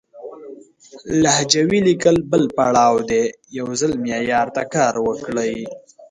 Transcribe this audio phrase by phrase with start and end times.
[1.21, 3.23] لهجوي ليکل بل پړاو دی،
[3.57, 5.55] يو ځل معيار ته کار وکړئ!